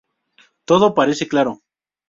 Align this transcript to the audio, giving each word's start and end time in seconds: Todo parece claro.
Todo 0.69 0.95
parece 0.97 1.25
claro. 1.31 1.53